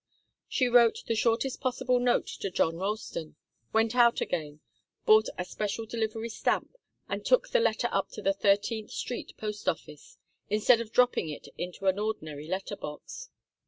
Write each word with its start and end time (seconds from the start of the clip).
She 0.49 0.67
wrote 0.67 1.03
the 1.05 1.13
shortest 1.13 1.61
possible 1.61 1.99
note 1.99 2.25
to 2.25 2.49
John 2.49 2.77
Ralston, 2.77 3.35
went 3.71 3.93
out 3.95 4.19
again, 4.19 4.59
bought 5.05 5.27
a 5.37 5.45
special 5.45 5.85
delivery 5.85 6.29
stamp 6.29 6.75
and 7.07 7.23
took 7.23 7.49
the 7.49 7.59
letter 7.59 7.87
up 7.91 8.09
to 8.13 8.23
the 8.23 8.33
Thirteenth 8.33 8.89
Street 8.89 9.37
Post 9.37 9.69
Office 9.69 10.17
instead 10.49 10.81
of 10.81 10.91
dropping 10.91 11.29
it 11.29 11.49
into 11.55 11.85
an 11.85 11.99
ordinary 11.99 12.47
letter 12.47 12.75
box. 12.75 13.29